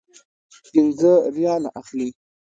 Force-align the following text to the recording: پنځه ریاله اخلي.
پنځه 0.69 1.11
ریاله 1.35 1.69
اخلي. 1.81 2.09